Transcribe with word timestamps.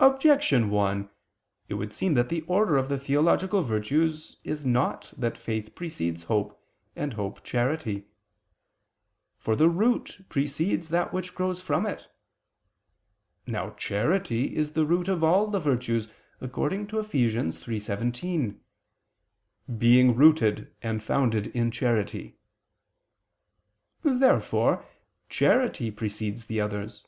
Objection 0.00 0.68
1: 0.68 1.08
It 1.70 1.74
would 1.76 1.94
seem 1.94 2.12
that 2.12 2.28
the 2.28 2.42
order 2.42 2.76
of 2.76 2.90
the 2.90 2.98
theological 2.98 3.62
virtues 3.62 4.36
is 4.44 4.66
not 4.66 5.14
that 5.16 5.38
faith 5.38 5.74
precedes 5.74 6.24
hope, 6.24 6.62
and 6.94 7.14
hope 7.14 7.42
charity. 7.42 8.04
For 9.38 9.56
the 9.56 9.70
root 9.70 10.26
precedes 10.28 10.90
that 10.90 11.14
which 11.14 11.34
grows 11.34 11.62
from 11.62 11.86
it. 11.86 12.06
Now 13.46 13.70
charity 13.78 14.54
is 14.54 14.72
the 14.72 14.84
root 14.84 15.08
of 15.08 15.24
all 15.24 15.46
the 15.46 15.58
virtues, 15.58 16.10
according 16.42 16.88
to 16.88 16.98
Eph. 17.00 17.12
3:17: 17.12 18.58
"Being 19.78 20.14
rooted 20.14 20.70
and 20.82 21.02
founded 21.02 21.46
in 21.56 21.70
charity." 21.70 22.36
Therefore 24.02 24.84
charity 25.30 25.90
precedes 25.90 26.44
the 26.44 26.60
others. 26.60 27.06